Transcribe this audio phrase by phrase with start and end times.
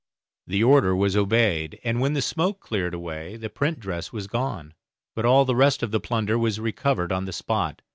[0.47, 4.73] The order was obeyed and when the smoke cleared away the print dress was gone,
[5.13, 7.83] but all the rest of the plunder was recovered on the spot.